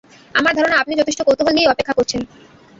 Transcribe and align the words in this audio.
আমার 0.35 0.53
ধারণা 0.55 0.75
আপনি 0.77 0.93
যথেষ্ট 0.95 1.19
কৌতূহল 1.23 1.53
নিয়েই 1.53 1.71
অপেক্ষা 1.73 1.97
করছেন। 1.97 2.21